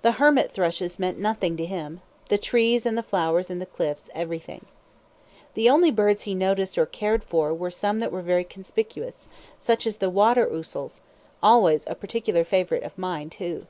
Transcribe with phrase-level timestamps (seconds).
[0.00, 4.08] The hermit thrushes meant nothing to him, the trees and the flowers and the cliffs
[4.14, 4.64] everything.
[5.52, 9.28] The only birds he noticed or cared for were some that were very conspicuous,
[9.58, 11.00] such as the water ousels
[11.42, 13.66] always particular favorites of mine too.